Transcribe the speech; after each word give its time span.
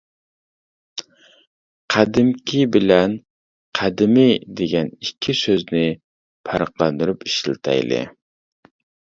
«قەدىمكى» 1.95 2.61
بىلەن 2.75 3.13
«قەدىمىي» 3.81 4.33
دېگەن 4.63 4.91
ئىككى 4.97 5.37
سۆزنى 5.43 5.85
پەرقلەندۈرۈپ 6.51 7.29
ئىشلىتەيلى. 7.31 8.03